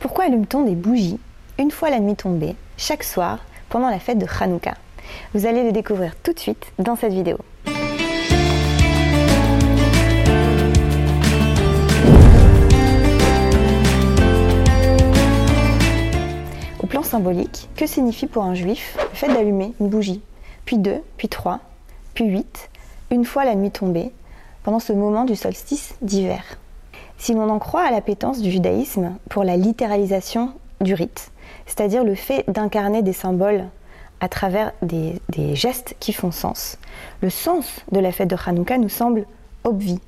[0.00, 1.20] Pourquoi allume-t-on des bougies
[1.58, 4.72] une fois la nuit tombée, chaque soir, pendant la fête de Hanouka?
[5.34, 7.36] Vous allez le découvrir tout de suite dans cette vidéo.
[16.82, 20.22] Au plan symbolique, que signifie pour un juif le fait d'allumer une bougie?
[20.64, 21.60] Puis deux, puis trois,
[22.14, 22.70] puis huit,
[23.10, 24.12] une fois la nuit tombée,
[24.62, 26.56] pendant ce moment du solstice d'hiver.
[27.20, 31.32] Si l'on en croit à l'appétence du judaïsme pour la littéralisation du rite,
[31.66, 33.66] c'est-à-dire le fait d'incarner des symboles
[34.20, 35.20] à travers des,
[35.54, 36.78] gestes qui font sens,
[37.20, 39.26] le sens de la fête de Hanouka nous semble
[39.64, 40.00] obvi.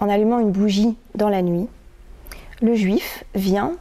[0.00, 1.68] En allumant une bougie dans la nuit,
[2.62, 3.72] le juif vient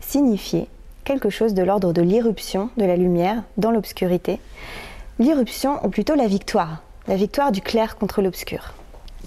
[0.00, 0.66] signifier
[1.04, 4.40] quelque chose de l'ordre de l'irruption de la lumière dans l'obscurité,
[5.18, 8.72] l'irruption ou plutôt la victoire, la victoire du clair contre l'obscur.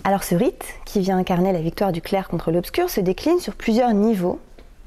[0.04, 3.54] Alors ce rite, qui vient incarner la victoire du clair contre l'obscur, se décline sur
[3.54, 4.40] plusieurs niveaux,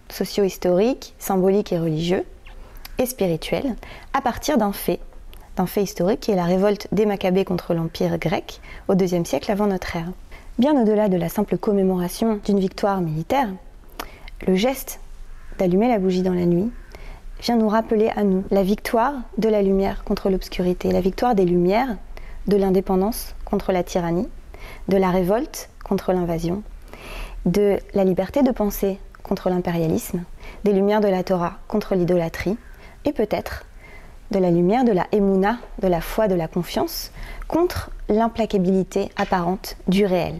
[0.08, 2.24] socio-historiques, symboliques et religieux,
[2.98, 3.76] et spirituels,
[4.12, 4.98] à partir d'un fait,
[5.56, 9.52] d'un fait historique qui est la révolte des Maccabées contre l'Empire grec au IIe siècle
[9.52, 10.10] avant notre ère.
[10.58, 13.48] Bien au-delà de la simple commémoration d'une victoire militaire,
[14.48, 14.98] le geste
[15.58, 16.72] d'allumer la bougie dans la nuit
[17.40, 21.44] vient nous rappeler à nous la victoire de la lumière contre l'obscurité, la victoire des
[21.44, 21.96] lumières
[22.48, 24.28] de l'indépendance contre la tyrannie,
[24.88, 26.62] de la révolte contre l'invasion,
[27.46, 30.22] de la liberté de penser contre l'impérialisme,
[30.64, 32.56] des lumières de la Torah contre l'idolâtrie,
[33.04, 33.64] et peut-être
[34.30, 37.10] de la lumière de la Emouna, de la foi, de la confiance,
[37.48, 40.38] contre l'implacabilité apparente du réel.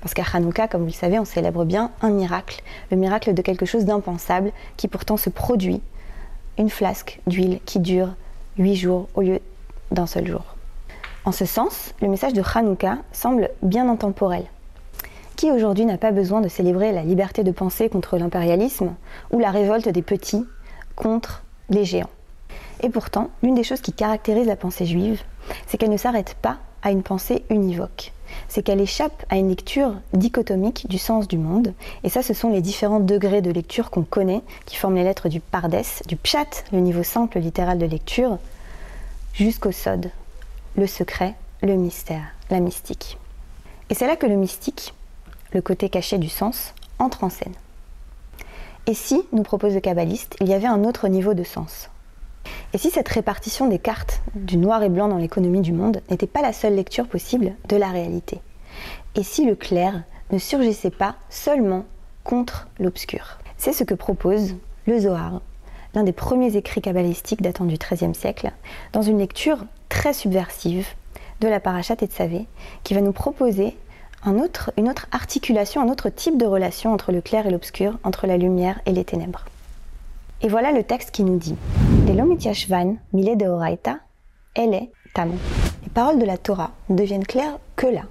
[0.00, 3.42] Parce qu'à Hanouka, comme vous le savez, on célèbre bien un miracle, le miracle de
[3.42, 5.80] quelque chose d'impensable qui pourtant se produit,
[6.58, 8.14] une flasque d'huile qui dure
[8.58, 9.40] huit jours au lieu
[9.90, 10.53] d'un seul jour.
[11.26, 14.44] En ce sens, le message de Hanouka semble bien intemporel.
[15.36, 18.94] Qui aujourd'hui n'a pas besoin de célébrer la liberté de penser contre l'impérialisme
[19.32, 20.44] ou la révolte des petits
[20.96, 22.10] contre les géants?
[22.82, 25.22] Et pourtant, l'une des choses qui caractérise la pensée juive,
[25.66, 28.12] c'est qu'elle ne s'arrête pas à une pensée univoque.
[28.48, 31.72] C'est qu'elle échappe à une lecture dichotomique du sens du monde.
[32.02, 35.30] Et ça, ce sont les différents degrés de lecture qu'on connaît, qui forment les lettres
[35.30, 38.38] du Pardès, du Pshat, le niveau simple littéral de lecture,
[39.32, 40.10] jusqu'au Sod,
[40.76, 43.18] le secret, le mystère, la mystique.
[43.90, 44.92] Et c'est là que le mystique,
[45.52, 47.54] le côté caché du sens, entre en scène.
[48.86, 51.90] Et si, nous propose le kabbaliste, il y avait un autre niveau de sens?
[52.72, 56.26] Et si cette répartition des cartes du noir et blanc dans l'économie du monde n'était
[56.26, 58.40] pas la seule lecture possible de la réalité?
[59.14, 60.02] Et si le clair
[60.32, 61.84] ne surgissait pas seulement
[62.24, 63.38] contre l'obscur?
[63.56, 64.56] C'est ce que propose
[64.86, 65.40] le Zohar,
[65.94, 68.52] l'un des premiers écrits kabbalistiques datant du XIIIe siècle,
[68.92, 70.88] dans une lecture très subversive
[71.40, 72.46] de la Parashat et de Savé,
[72.82, 73.76] qui va nous proposer
[74.24, 77.98] un autre, une autre articulation, un autre type de relation entre le clair et l'obscur,
[78.04, 79.44] entre la lumière et les ténèbres.
[80.40, 81.56] Et voilà le texte qui nous dit
[85.16, 85.22] de.
[85.82, 88.02] Les paroles de la Torah ne deviennent claires que là.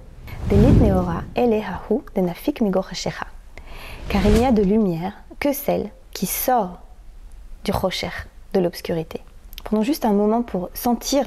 [4.08, 6.80] Car il n'y a de lumière que celle qui sort
[7.64, 8.10] du rocher,
[8.52, 9.20] de l'obscurité.
[9.64, 11.26] Prenons juste un moment pour sentir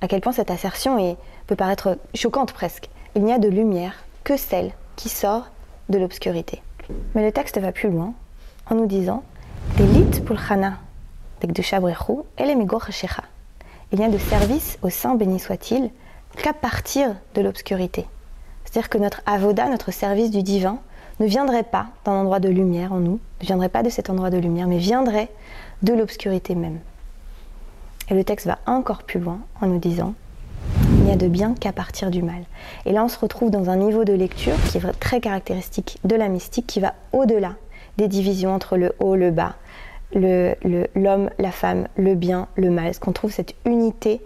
[0.00, 1.16] à quel point cette assertion est,
[1.46, 2.88] peut paraître choquante presque.
[3.14, 3.94] Il n'y a de lumière
[4.24, 5.46] que celle qui sort
[5.88, 6.62] de l'obscurité.
[7.14, 8.12] Mais le texte va plus loin
[8.68, 9.22] en nous disant
[9.78, 9.86] Il
[13.98, 15.90] n'y a de service au Saint béni soit-il
[16.36, 18.06] qu'à partir de l'obscurité.
[18.64, 20.78] C'est-à-dire que notre avoda, notre service du divin,
[21.20, 24.30] ne viendrait pas d'un endroit de lumière en nous, ne viendrait pas de cet endroit
[24.30, 25.28] de lumière, mais viendrait
[25.82, 26.78] de l'obscurité même.
[28.08, 30.14] Et le texte va encore plus loin en nous disant
[30.92, 32.42] il n'y a de bien qu'à partir du mal.
[32.84, 36.16] Et là, on se retrouve dans un niveau de lecture qui est très caractéristique de
[36.16, 37.54] la mystique, qui va au-delà
[37.96, 39.54] des divisions entre le haut, le bas,
[40.14, 42.88] l'homme, la femme, le bien, le mal.
[42.88, 44.20] Est-ce qu'on trouve cette unité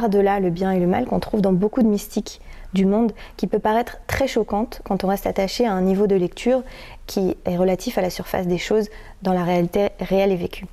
[0.00, 2.40] par-delà le bien et le mal qu'on trouve dans beaucoup de mystiques
[2.72, 6.14] du monde, qui peut paraître très choquante quand on reste attaché à un niveau de
[6.14, 6.62] lecture
[7.06, 8.90] qui est relatif à la surface des choses
[9.22, 10.66] dans la réalité réelle et vécue.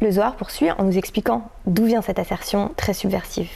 [0.00, 3.50] Le Zohar poursuit en nous expliquant d'où vient cette assertion très subversive.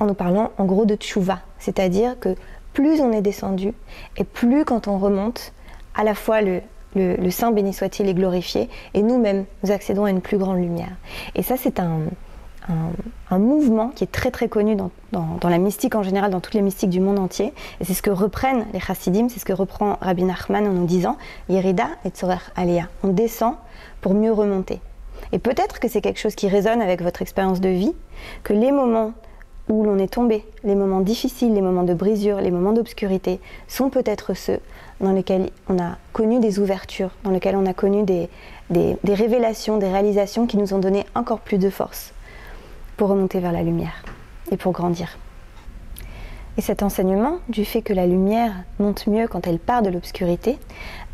[0.00, 2.34] En nous parlant en gros de tchouva, c'est-à-dire que
[2.72, 3.74] plus on est descendu
[4.16, 5.52] et plus quand on remonte,
[5.94, 6.62] à la fois le,
[6.96, 10.96] le, Saint béni soit-il est glorifié et nous-mêmes nous accédons à une plus grande lumière.
[11.36, 12.00] Et ça c'est un,
[13.30, 14.90] un, mouvement qui est très très connu dans,
[15.42, 17.52] la mystique en général, dans toutes les mystiques du monde entier.
[17.80, 20.86] Et c'est ce que reprennent les chassidim, c'est ce que reprend Rabbi Nachman en nous
[20.86, 21.16] disant
[21.48, 22.88] Yerida et Tzorer Aliyah.
[23.04, 23.54] On descend
[24.00, 24.80] pour mieux remonter.
[25.32, 27.94] Et peut-être que c'est quelque chose qui résonne avec votre expérience de vie,
[28.42, 29.12] que les moments
[29.68, 33.90] où l'on est tombé, les moments difficiles, les moments de brisure, les moments d'obscurité, sont
[33.90, 34.60] peut-être ceux
[35.00, 38.28] dans lesquels on a connu des ouvertures, dans lesquels on a connu des,
[39.04, 42.12] révélations, des réalisations qui nous ont donné encore plus de force
[42.96, 44.04] pour remonter vers la lumière
[44.50, 45.18] et pour grandir.
[46.58, 50.58] Et cet enseignement du fait que la lumière monte mieux quand elle part de l'obscurité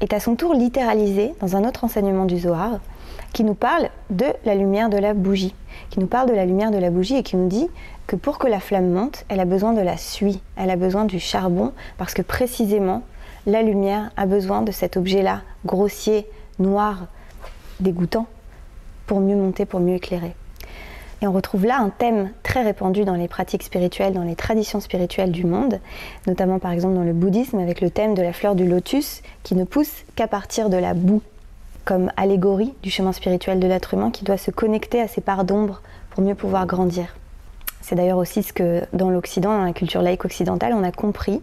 [0.01, 2.79] est à son tour littéralisé dans un autre enseignement du Zohar
[3.33, 5.55] qui nous parle de la lumière de la bougie,
[5.91, 7.69] qui nous parle de la lumière de la bougie et qui nous dit
[8.07, 11.07] que pour que la flamme monte, elle a besoin de la suie, elle a besoin
[11.07, 13.03] du charbon, parce que précisément,
[13.47, 16.27] la lumière a besoin de cet objet-là, grossier,
[16.59, 17.07] noir,
[17.81, 18.27] dégoûtant,
[19.07, 20.35] pour mieux monter, pour mieux éclairer.
[21.23, 24.81] Et on retrouve là un thème très répandu dans les pratiques spirituelles, dans les traditions
[24.81, 25.79] spirituelles du monde,
[26.27, 29.55] notamment par exemple dans le bouddhisme avec le thème de la fleur du lotus qui
[29.55, 31.23] ne pousse qu'à partir de la boue,
[31.85, 35.45] comme allégorie du chemin spirituel de l'être humain qui doit se connecter à ses parts
[35.45, 35.81] d'ombre
[36.11, 37.15] pour mieux pouvoir grandir.
[37.83, 41.41] C'est d'ailleurs aussi ce que dans l'Occident, dans la culture laïque occidentale, on a compris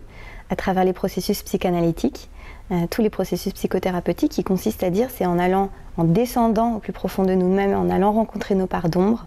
[0.49, 2.29] à travers les processus psychanalytiques,
[2.71, 6.79] euh, tous les processus psychothérapeutiques qui consistent à dire c'est en allant, en descendant au
[6.79, 9.25] plus profond de nous-mêmes, en allant rencontrer nos parts d'ombre,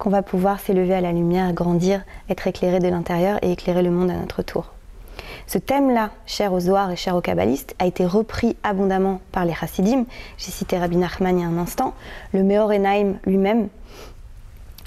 [0.00, 3.90] qu'on va pouvoir s'élever à la lumière, grandir, être éclairé de l'intérieur et éclairer le
[3.90, 4.72] monde à notre tour.
[5.46, 9.54] Ce thème-là, cher aux Zohar et cher aux Kabbalistes, a été repris abondamment par les
[9.60, 10.06] Hasidim.
[10.38, 11.92] J'ai cité Rabbi Nachman il y a un instant.
[12.32, 13.68] Le Meor Enaim lui-même,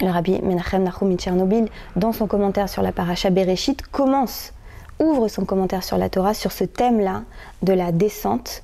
[0.02, 4.52] le Rabbi Menachem Nahum Tchernobyl, dans son commentaire sur la paracha Bereshit, commence,
[5.00, 7.22] ouvre son commentaire sur la Torah sur ce thème-là
[7.62, 8.64] de la descente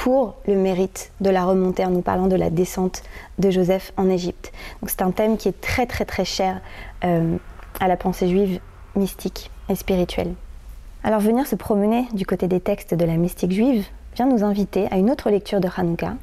[0.00, 3.02] pour le mérite de la remontée en nous parlant de la descente
[3.38, 4.50] de Joseph en Égypte.
[4.80, 6.62] Donc c'est un thème qui est très très très cher
[7.04, 7.36] euh,
[7.80, 8.60] à la pensée juive
[8.96, 10.32] mystique et spirituelle.
[11.04, 13.84] Alors venir se promener du côté des textes de la mystique juive
[14.16, 16.14] vient nous inviter à une autre lecture de Hanouka,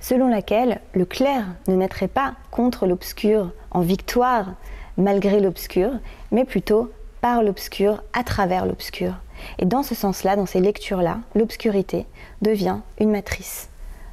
[0.00, 4.54] selon laquelle le clair ne naîtrait pas contre l'obscur en victoire
[4.96, 5.90] malgré l'obscur,
[6.32, 6.90] mais plutôt
[7.20, 9.12] par l'obscur à travers l'obscur.
[9.58, 12.06] Et dans ce sens-là, dans ces lectures-là, l'obscurité
[12.42, 13.68] devient une matrice,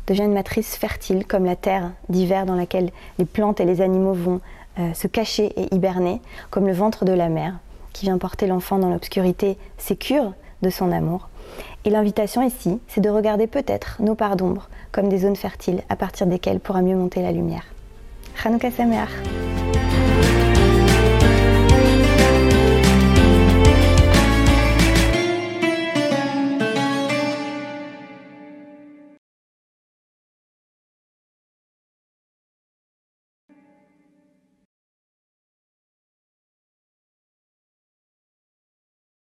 [0.08, 4.14] devient une matrice fertile comme la terre d'hiver dans laquelle les plantes et les animaux
[4.14, 4.42] vont
[4.80, 7.60] euh, se cacher et hiberner, comme le ventre de la mer
[7.94, 10.34] qui vient porter l'enfant dans l'obscurité sécure
[10.64, 11.30] de son amour.
[11.86, 15.96] Et l'invitation ici, c'est de regarder peut-être nos parts d'ombre comme des zones fertiles à
[15.96, 17.66] partir desquelles pourra mieux monter la lumière.
[18.36, 19.10] Chanukah Sameach